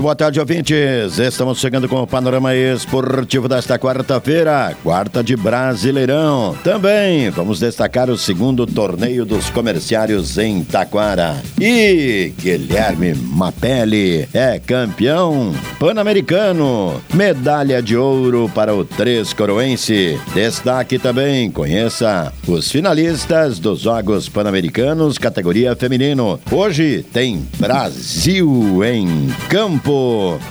Muito 0.00 0.06
boa 0.06 0.16
tarde, 0.16 0.40
ouvintes. 0.40 1.18
Estamos 1.18 1.58
chegando 1.58 1.86
com 1.86 2.00
o 2.00 2.06
panorama 2.06 2.54
esportivo 2.54 3.46
desta 3.46 3.78
quarta-feira, 3.78 4.74
quarta 4.82 5.22
de 5.22 5.36
Brasileirão. 5.36 6.56
Também 6.64 7.28
vamos 7.28 7.60
destacar 7.60 8.08
o 8.08 8.16
segundo 8.16 8.66
torneio 8.66 9.26
dos 9.26 9.50
comerciários 9.50 10.38
em 10.38 10.64
Taquara. 10.64 11.36
E 11.60 12.32
Guilherme 12.40 13.12
Mapelli 13.14 14.26
é 14.32 14.58
campeão 14.58 15.52
pan-americano. 15.78 16.98
Medalha 17.12 17.82
de 17.82 17.94
ouro 17.94 18.50
para 18.54 18.74
o 18.74 18.86
Três 18.86 19.34
Coroense. 19.34 20.18
Destaque 20.32 20.98
também, 20.98 21.50
conheça 21.50 22.32
os 22.48 22.70
finalistas 22.70 23.58
dos 23.58 23.80
Jogos 23.80 24.30
Pan-Americanos, 24.30 25.18
categoria 25.18 25.76
feminino. 25.76 26.40
Hoje 26.50 27.04
tem 27.12 27.46
Brasil 27.58 28.82
em 28.82 29.28
campo 29.50 29.89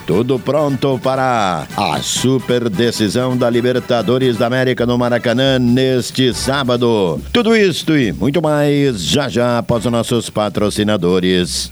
Tudo 0.05 0.39
pronto 0.39 0.99
para 1.01 1.67
a 1.77 1.99
super 2.01 2.69
decisão 2.69 3.37
da 3.37 3.49
Libertadores 3.49 4.37
da 4.37 4.47
América 4.47 4.85
no 4.85 4.97
Maracanã 4.97 5.57
neste 5.59 6.33
sábado. 6.33 7.19
Tudo 7.31 7.55
isto 7.55 7.97
e 7.97 8.11
muito 8.11 8.41
mais 8.41 9.01
já 9.03 9.29
já 9.29 9.59
após 9.59 9.85
os 9.85 9.91
nossos 9.91 10.29
patrocinadores. 10.29 11.71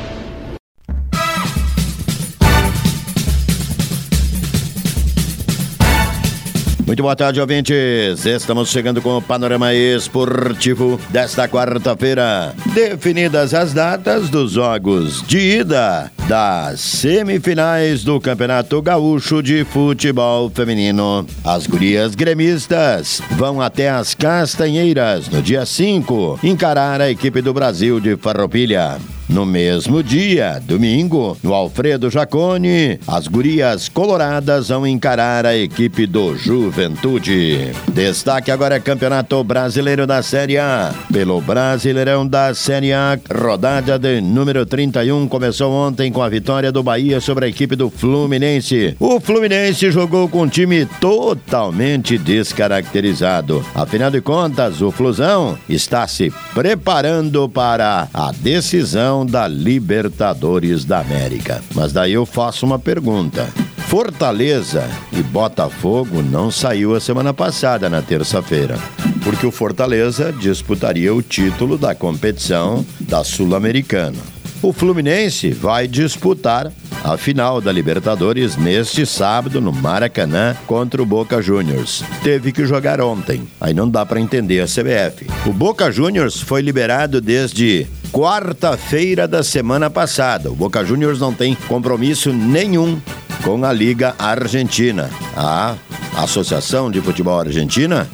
Muito 6.91 7.03
boa 7.03 7.15
tarde, 7.15 7.39
ouvintes. 7.39 8.25
Estamos 8.25 8.67
chegando 8.67 9.01
com 9.01 9.15
o 9.15 9.21
panorama 9.21 9.73
esportivo 9.73 10.99
desta 11.09 11.47
quarta-feira. 11.47 12.53
Definidas 12.73 13.53
as 13.53 13.71
datas 13.71 14.29
dos 14.29 14.51
jogos 14.51 15.25
de 15.25 15.39
ida 15.61 16.11
das 16.27 16.81
semifinais 16.81 18.03
do 18.03 18.19
Campeonato 18.19 18.81
Gaúcho 18.81 19.41
de 19.41 19.63
Futebol 19.63 20.49
Feminino. 20.49 21.25
As 21.45 21.65
gurias 21.65 22.13
gremistas 22.13 23.21
vão 23.37 23.61
até 23.61 23.89
as 23.89 24.13
Castanheiras 24.13 25.29
no 25.29 25.41
dia 25.41 25.65
5 25.65 26.41
encarar 26.43 26.99
a 26.99 27.09
equipe 27.09 27.41
do 27.41 27.53
Brasil 27.53 28.01
de 28.01 28.17
Farroupilha. 28.17 28.99
No 29.29 29.45
mesmo 29.45 30.03
dia, 30.03 30.61
domingo, 30.61 31.37
no 31.41 31.53
Alfredo 31.53 32.09
Jacone, 32.09 32.99
as 33.07 33.27
gurias 33.27 33.87
coloradas 33.87 34.67
vão 34.67 34.85
encarar 34.85 35.45
a 35.45 35.55
equipe 35.55 36.05
do 36.05 36.35
Juventude. 36.35 37.71
Destaque 37.93 38.51
agora 38.51 38.75
é 38.75 38.79
Campeonato 38.79 39.41
Brasileiro 39.43 40.05
da 40.05 40.21
Série 40.21 40.57
A. 40.57 40.93
Pelo 41.11 41.39
Brasileirão 41.39 42.27
da 42.27 42.53
Série 42.53 42.91
A, 42.91 43.17
rodada 43.33 43.97
de 43.97 44.19
número 44.19 44.65
31 44.65 45.27
começou 45.27 45.71
ontem 45.71 46.11
com 46.11 46.21
a 46.21 46.29
vitória 46.29 46.71
do 46.71 46.83
Bahia 46.83 47.21
sobre 47.21 47.45
a 47.45 47.47
equipe 47.47 47.75
do 47.75 47.89
Fluminense. 47.89 48.95
O 48.99 49.19
Fluminense 49.19 49.91
jogou 49.91 50.27
com 50.27 50.43
um 50.43 50.47
time 50.47 50.85
totalmente 50.99 52.17
descaracterizado. 52.17 53.65
Afinal 53.73 54.11
de 54.11 54.19
contas, 54.19 54.81
o 54.81 54.91
Flusão 54.91 55.57
está 55.69 56.07
se 56.07 56.33
preparando 56.53 57.47
para 57.47 58.07
a 58.13 58.31
decisão 58.31 59.20
da 59.25 59.47
Libertadores 59.47 60.85
da 60.85 60.99
América. 60.99 61.61
Mas 61.73 61.93
daí 61.93 62.13
eu 62.13 62.25
faço 62.25 62.65
uma 62.65 62.79
pergunta. 62.79 63.47
Fortaleza 63.87 64.89
e 65.11 65.21
Botafogo 65.21 66.21
não 66.21 66.49
saiu 66.49 66.95
a 66.95 66.99
semana 67.01 67.33
passada, 67.33 67.89
na 67.89 68.01
terça-feira, 68.01 68.77
porque 69.21 69.45
o 69.45 69.51
Fortaleza 69.51 70.31
disputaria 70.31 71.13
o 71.13 71.21
título 71.21 71.77
da 71.77 71.93
competição 71.93 72.85
da 72.99 73.21
Sul-Americana. 73.23 74.17
O 74.61 74.71
Fluminense 74.71 75.49
vai 75.49 75.87
disputar 75.87 76.71
a 77.03 77.17
final 77.17 77.59
da 77.59 77.71
Libertadores 77.71 78.55
neste 78.55 79.05
sábado 79.05 79.59
no 79.59 79.71
Maracanã 79.71 80.55
contra 80.67 81.01
o 81.01 81.05
Boca 81.05 81.41
Juniors. 81.41 82.03
Teve 82.23 82.51
que 82.51 82.65
jogar 82.65 83.01
ontem. 83.01 83.47
Aí 83.59 83.73
não 83.73 83.89
dá 83.89 84.05
para 84.05 84.21
entender 84.21 84.61
a 84.61 84.67
CBF. 84.67 85.27
O 85.47 85.51
Boca 85.51 85.91
Juniors 85.91 86.39
foi 86.39 86.61
liberado 86.61 87.19
desde 87.19 87.87
quarta-feira 88.11 89.27
da 89.27 89.43
semana 89.43 89.89
passada. 89.89 90.51
O 90.51 90.55
Boca 90.55 90.83
Juniors 90.83 91.19
não 91.19 91.33
tem 91.33 91.55
compromisso 91.67 92.33
nenhum 92.33 92.99
com 93.43 93.63
a 93.63 93.71
Liga 93.71 94.13
Argentina. 94.19 95.09
A 95.35 95.75
Associação 96.17 96.91
de 96.91 96.99
Futebol 97.01 97.39
Argentina 97.39 98.07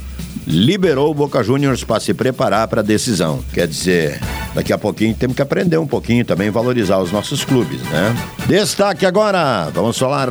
liberou 0.47 1.11
o 1.11 1.13
Boca 1.13 1.43
Juniors 1.43 1.83
para 1.83 1.99
se 1.99 2.13
preparar 2.13 2.67
para 2.69 2.79
a 2.79 2.83
decisão. 2.83 3.43
Quer 3.53 3.67
dizer, 3.67 4.19
daqui 4.55 4.71
a 4.71 4.77
pouquinho 4.77 5.13
temos 5.13 5.35
que 5.35 5.41
aprender 5.41 5.77
um 5.77 5.85
pouquinho 5.85 6.23
também, 6.23 6.49
valorizar 6.49 6.99
os 6.99 7.11
nossos 7.11 7.43
clubes, 7.43 7.81
né? 7.81 8.15
Destaque 8.47 9.05
agora, 9.05 9.69
vamos 9.73 9.97
falar 9.97 10.29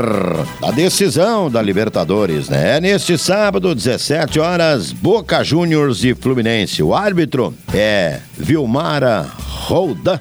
da 0.61 0.71
decisão 0.71 1.51
da 1.51 1.61
Libertadores, 1.61 2.49
né? 2.49 2.79
É 2.79 2.81
neste 2.81 3.19
sábado, 3.19 3.75
17 3.75 4.41
horas, 4.41 4.91
Boca 4.91 5.45
Juniors 5.45 6.03
e 6.03 6.15
Fluminense. 6.15 6.83
O 6.83 6.95
árbitro 6.95 7.55
é 7.75 8.21
Vilmara 8.39 9.27
Roldan, 9.67 10.19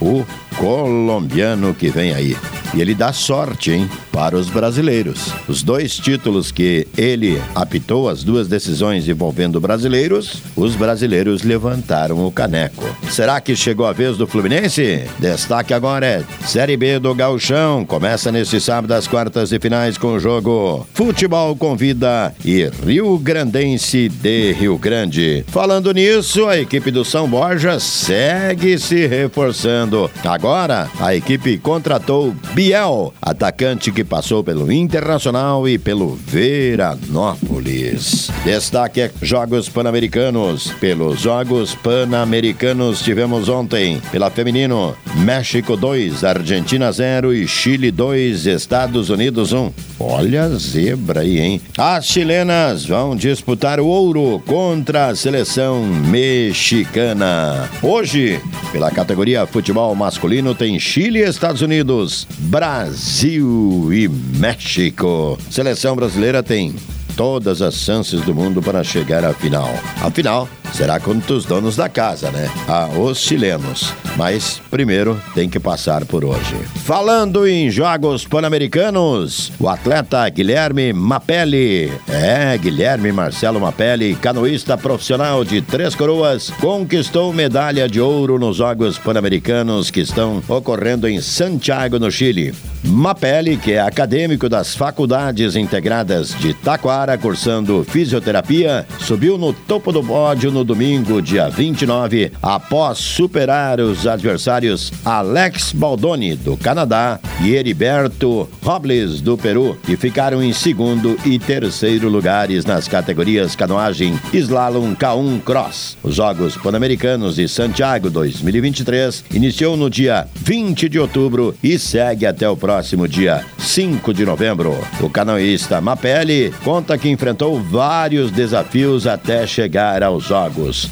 o 0.00 0.24
colombiano 0.56 1.72
que 1.72 1.88
vem 1.88 2.12
aí. 2.12 2.36
E 2.74 2.80
ele 2.80 2.94
dá 2.94 3.12
sorte, 3.12 3.70
hein, 3.70 3.88
para 4.12 4.36
os 4.36 4.48
brasileiros. 4.48 5.32
Os 5.48 5.62
dois 5.62 5.96
títulos 5.96 6.50
que 6.50 6.86
ele 6.96 7.40
apitou, 7.54 8.08
as 8.08 8.22
duas 8.22 8.48
decisões 8.48 9.08
envolvendo 9.08 9.60
brasileiros, 9.60 10.42
os 10.56 10.74
brasileiros 10.74 11.42
levantaram 11.42 12.26
o 12.26 12.32
caneco. 12.32 12.84
Será 13.10 13.40
que 13.40 13.56
chegou 13.56 13.86
a 13.86 13.92
vez 13.92 14.16
do 14.16 14.26
Fluminense? 14.26 15.04
Destaque 15.18 15.72
agora 15.72 16.06
é 16.06 16.24
Série 16.46 16.76
B 16.76 16.98
do 16.98 17.14
Gauchão. 17.14 17.84
Começa 17.84 18.30
neste 18.30 18.60
sábado 18.60 18.92
as 18.92 19.06
quartas 19.06 19.52
e 19.52 19.58
finais 19.58 19.96
com 19.96 20.14
o 20.14 20.20
jogo 20.20 20.86
Futebol 20.92 21.56
Convida 21.56 22.34
e 22.44 22.70
Rio 22.84 23.18
Grandense 23.18 24.08
de 24.08 24.52
Rio 24.52 24.76
Grande. 24.78 25.44
Falando 25.48 25.92
nisso, 25.92 26.46
a 26.46 26.58
equipe 26.58 26.90
do 26.90 27.04
São 27.04 27.28
Borja 27.28 27.78
segue 27.78 28.78
se 28.78 29.06
reforçando. 29.06 30.10
Agora, 30.24 30.88
a 31.00 31.14
equipe 31.14 31.58
contratou 31.58 32.34
Biel, 32.58 33.14
atacante 33.22 33.92
que 33.92 34.02
passou 34.02 34.42
pelo 34.42 34.72
Internacional 34.72 35.68
e 35.68 35.78
pelo 35.78 36.16
Veranópolis. 36.16 38.28
Destaque 38.44 39.02
é 39.02 39.12
Jogos 39.22 39.68
Pan-Americanos. 39.68 40.72
Pelos 40.80 41.20
Jogos 41.20 41.76
Pan-Americanos 41.76 43.00
tivemos 43.00 43.48
ontem, 43.48 44.02
pela 44.10 44.28
feminino, 44.28 44.96
México 45.18 45.76
2, 45.76 46.24
Argentina 46.24 46.90
0 46.90 47.32
e 47.32 47.46
Chile 47.46 47.92
2, 47.92 48.46
Estados 48.46 49.08
Unidos 49.08 49.52
1. 49.52 49.70
Olha 50.00 50.44
a 50.44 50.48
zebra 50.50 51.20
aí, 51.20 51.38
hein? 51.38 51.60
As 51.76 52.06
chilenas 52.06 52.84
vão 52.84 53.14
disputar 53.14 53.78
o 53.78 53.86
ouro 53.86 54.42
contra 54.46 55.06
a 55.06 55.14
seleção 55.14 55.84
mexicana. 55.84 57.68
Hoje, 57.82 58.40
pela 58.72 58.90
categoria 58.90 59.46
futebol 59.46 59.94
masculino, 59.94 60.54
tem 60.54 60.78
Chile 60.80 61.20
e 61.20 61.28
Estados 61.28 61.62
Unidos, 61.62 62.26
Brasil 62.48 63.92
e 63.92 64.08
México. 64.08 65.38
Seleção 65.50 65.94
brasileira 65.94 66.42
tem 66.42 66.74
todas 67.14 67.60
as 67.60 67.74
chances 67.74 68.22
do 68.22 68.34
mundo 68.34 68.62
para 68.62 68.82
chegar 68.82 69.22
à 69.22 69.34
final. 69.34 69.68
A 70.00 70.10
final 70.10 70.48
será 70.72 71.00
contra 71.00 71.34
os 71.34 71.44
donos 71.44 71.76
da 71.76 71.88
casa, 71.88 72.30
né? 72.30 72.50
Ah, 72.66 72.88
os 72.96 73.18
chilenos. 73.18 73.92
Mas 74.16 74.60
primeiro 74.70 75.20
tem 75.34 75.48
que 75.48 75.60
passar 75.60 76.04
por 76.04 76.24
hoje. 76.24 76.56
Falando 76.84 77.46
em 77.46 77.70
Jogos 77.70 78.24
Pan-Americanos, 78.24 79.52
o 79.58 79.68
atleta 79.68 80.28
Guilherme 80.28 80.92
Mapelli, 80.92 81.92
é, 82.08 82.56
Guilherme 82.58 83.12
Marcelo 83.12 83.60
Mapelli, 83.60 84.14
canoísta 84.16 84.76
profissional 84.76 85.44
de 85.44 85.62
Três 85.62 85.94
Coroas, 85.94 86.50
conquistou 86.60 87.32
medalha 87.32 87.88
de 87.88 88.00
ouro 88.00 88.38
nos 88.38 88.56
Jogos 88.56 88.98
Pan-Americanos 88.98 89.90
que 89.90 90.00
estão 90.00 90.42
ocorrendo 90.48 91.08
em 91.08 91.20
Santiago, 91.20 91.98
no 91.98 92.10
Chile. 92.10 92.54
Mapelli, 92.84 93.56
que 93.56 93.72
é 93.72 93.80
acadêmico 93.80 94.48
das 94.48 94.74
Faculdades 94.74 95.56
Integradas 95.56 96.34
de 96.38 96.54
Taquara, 96.54 97.18
cursando 97.18 97.84
fisioterapia, 97.84 98.86
subiu 99.00 99.36
no 99.36 99.52
topo 99.52 99.92
do 99.92 100.02
pódio 100.02 100.50
no 100.50 100.57
domingo, 100.64 101.20
dia 101.22 101.48
29, 101.48 102.32
após 102.42 102.98
superar 102.98 103.80
os 103.80 104.06
adversários 104.06 104.92
Alex 105.04 105.72
Baldoni, 105.72 106.36
do 106.36 106.56
Canadá, 106.56 107.18
e 107.42 107.54
Heriberto 107.54 108.48
Robles, 108.62 109.20
do 109.20 109.36
Peru, 109.36 109.78
que 109.84 109.96
ficaram 109.96 110.42
em 110.42 110.52
segundo 110.52 111.16
e 111.24 111.38
terceiro 111.38 112.08
lugares 112.08 112.64
nas 112.64 112.88
categorias 112.88 113.54
canoagem 113.54 114.18
slalom 114.32 114.94
K1 114.94 115.42
Cross. 115.42 115.96
Os 116.02 116.16
Jogos 116.16 116.56
Pan-Americanos 116.56 117.36
de 117.36 117.48
Santiago 117.48 118.10
2023 118.10 119.24
iniciou 119.32 119.76
no 119.76 119.88
dia 119.88 120.26
20 120.34 120.88
de 120.88 120.98
outubro 120.98 121.54
e 121.62 121.78
segue 121.78 122.26
até 122.26 122.48
o 122.48 122.56
próximo 122.56 123.06
dia 123.06 123.44
5 123.58 124.12
de 124.12 124.24
novembro. 124.24 124.76
O 125.00 125.08
canoísta 125.08 125.80
Mapelli 125.80 126.52
conta 126.64 126.98
que 126.98 127.08
enfrentou 127.08 127.60
vários 127.60 128.30
desafios 128.30 129.06
até 129.06 129.46
chegar 129.46 130.02
aos 130.02 130.24
Jogos. 130.24 130.47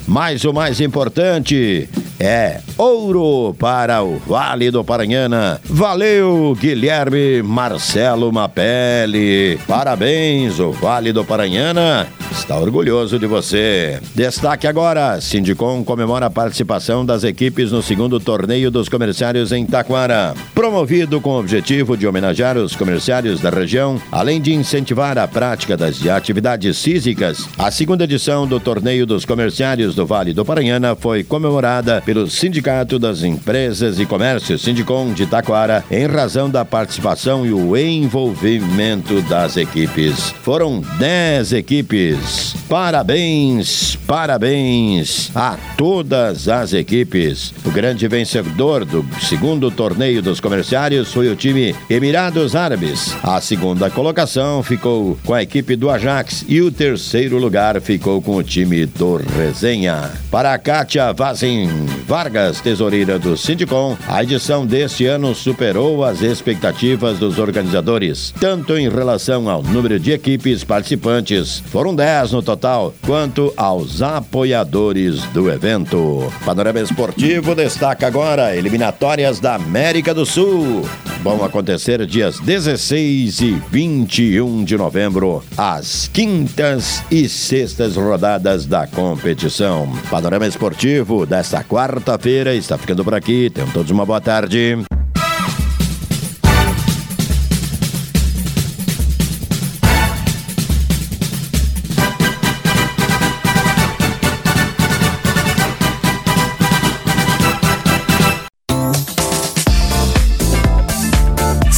Mas 0.07 0.45
o 0.45 0.53
mais 0.53 0.81
importante 0.81 1.89
é 2.19 2.61
ouro 2.77 3.55
para 3.59 4.03
o 4.03 4.19
Vale 4.19 4.71
do 4.71 4.85
Paranhana. 4.85 5.61
Valeu, 5.65 6.57
Guilherme 6.59 7.43
Marcelo 7.43 8.33
Mapelli. 8.33 9.59
Parabéns, 9.67 10.59
o 10.59 10.73
Vale 10.73 11.13
do 11.13 11.25
Paranhana 11.25 12.07
está 12.33 12.59
orgulhoso 12.59 13.19
de 13.19 13.27
você. 13.27 14.01
Destaque 14.15 14.67
agora: 14.67 15.21
Sindicom 15.21 15.83
comemora 15.85 16.27
a 16.27 16.31
participação 16.31 17.05
das 17.05 17.25
equipes 17.25 17.73
no 17.73 17.83
segundo 17.83 18.21
torneio 18.21 18.71
dos 18.71 18.89
comerciários 18.89 19.53
em 19.53 19.67
Taquara. 19.67 20.35
Promovido 20.55 21.21
com 21.21 21.31
o 21.31 21.41
objetivo 21.41 21.97
de 21.97 22.07
homenagear 22.07 22.57
os 22.57 22.77
comerciários 22.77 23.41
da 23.41 23.51
região, 23.51 24.01
além 24.11 24.41
de 24.41 24.55
incentivar 24.55 25.19
a 25.19 25.27
prática 25.27 25.77
das 25.77 26.07
atividades 26.07 26.83
físicas, 26.83 27.49
a 27.59 27.71
segunda 27.71 28.05
edição 28.05 28.47
do 28.47 28.61
torneio 28.61 29.07
dos 29.07 29.25
comerciários 29.25 29.95
do 29.95 30.07
Vale 30.07 30.33
do 30.33 30.45
Paranhana 30.45 30.95
foi 30.95 31.25
comemorada 31.25 32.03
pelo 32.07 32.31
Sindicato 32.31 33.01
das 33.01 33.25
Empresas 33.25 33.99
e 33.99 34.07
Comércio 34.07 34.57
Sindicom 34.57 35.13
de 35.13 35.27
Taquara 35.27 35.85
em 35.91 36.07
razão 36.07 36.49
da 36.49 36.65
participação 36.65 37.45
e 37.45 37.53
o 37.53 37.77
envolvimento 37.77 39.21
das 39.23 39.57
equipes. 39.57 40.31
Foram 40.43 40.81
10 40.99 41.53
equipes. 41.53 42.55
Parabéns, 42.69 43.97
parabéns 44.07 45.33
a 45.35 45.57
todas 45.77 46.49
as 46.49 46.73
equipes. 46.73 47.53
O 47.65 47.71
grande 47.73 48.07
vencedor 48.07 48.85
do 48.85 49.05
segundo 49.21 49.69
torneio 49.71 50.23
dos 50.23 50.39
comerciários 50.39 51.13
foi 51.13 51.29
o 51.29 51.35
time 51.35 51.75
Emirados 51.91 52.55
Árabes. 52.55 53.17
A 53.21 53.41
segunda 53.41 53.91
colocação 53.91 54.63
ficou 54.63 55.19
com 55.25 55.35
a 55.35 55.43
equipe 55.43 55.75
do 55.75 55.91
Ajax 55.91 56.45
e 56.47 56.61
o 56.61 56.71
terceiro 56.71 57.37
lugar 57.39 57.81
ficou 57.81 58.23
com 58.23 58.37
o 58.37 58.45
time 58.45 58.87
do 58.87 59.17
Resenha. 59.17 60.13
Para 60.31 60.55
a 60.55 60.59
Kátia 60.59 61.13
Vazin 61.13 61.96
Vargas, 62.07 62.61
tesoureira 62.61 63.19
do 63.19 63.37
Sindicom, 63.37 63.97
a 64.09 64.23
edição 64.23 64.67
deste 64.67 65.07
ano 65.07 65.35
superou 65.35 66.05
as 66.05 66.23
expectativas 66.23 67.19
dos 67.19 67.39
organizadores, 67.39 68.35
tanto 68.41 68.77
em 68.77 68.89
relação 68.89 69.49
ao 69.49 69.63
número 69.63 69.99
de 69.99 70.13
equipes 70.13 70.65
participantes, 70.65 71.63
foram 71.67 71.95
10 71.95 72.33
no 72.33 72.43
total, 72.43 72.95
quanto 73.05 73.53
aos 73.57 74.03
apoiadores 74.03 75.23
do 75.27 75.51
evento. 75.51 76.33
Panorama 76.45 76.81
Esportivo 76.81 77.55
destaca 77.55 78.07
agora 78.07 78.55
eliminatórias 78.55 79.41
da 79.41 79.55
América 79.55 80.13
do 80.13 80.27
Sul. 80.27 80.85
Vão 81.27 81.45
acontecer 81.45 82.07
dias 82.07 82.39
16 82.39 83.41
e 83.41 83.51
21 83.73 84.63
de 84.63 84.77
novembro, 84.77 85.43
as 85.57 86.07
quintas 86.07 87.03
e 87.11 87.29
sextas 87.29 87.97
rodadas 87.97 88.65
da 88.65 88.87
competição. 88.87 89.93
Panorama 90.09 90.47
Esportivo 90.47 91.27
desta 91.27 91.65
quarta-feira 91.65 92.55
está 92.55 92.79
ficando 92.79 93.03
por 93.03 93.13
aqui. 93.13 93.51
Tenham 93.51 93.69
todos 93.71 93.91
uma 93.91 94.07
boa 94.07 94.21
tarde. 94.21 94.79